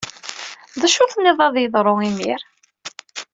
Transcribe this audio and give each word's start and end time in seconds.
D 0.79 0.81
acu 0.87 1.05
teniḍ 1.11 1.39
ad 1.47 1.55
yeḍru 1.59 1.95
imir? 2.09 2.41